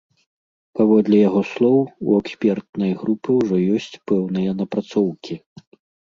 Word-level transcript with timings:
Паводле 0.77 1.17
яго 1.29 1.41
слоў, 1.49 1.77
у 2.07 2.15
экспертнай 2.21 2.91
групы 3.03 3.29
ўжо 3.39 3.55
ёсць 3.75 3.99
пэўныя 4.15 4.57
напрацоўкі. 4.65 5.41